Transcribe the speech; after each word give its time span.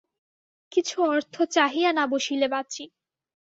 কিছু 0.71 0.95
অর্থ 1.07 1.35
চাহিয়া 1.51 1.91
না 1.93 2.03
বসিলে 2.07 2.47
বাঁচি। 2.47 2.83